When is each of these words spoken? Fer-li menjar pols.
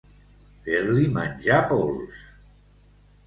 Fer-li 0.67 1.03
menjar 1.17 1.59
pols. 1.73 2.25